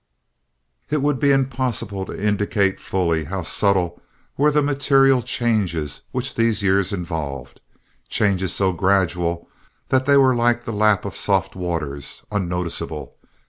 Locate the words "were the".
4.35-4.63